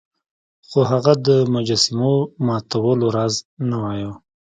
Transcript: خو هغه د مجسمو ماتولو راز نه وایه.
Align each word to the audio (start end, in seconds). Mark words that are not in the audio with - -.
خو 0.67 0.79
هغه 0.91 1.13
د 1.27 1.27
مجسمو 1.53 2.13
ماتولو 2.47 3.07
راز 3.15 3.35
نه 3.69 3.77
وایه. 3.83 4.11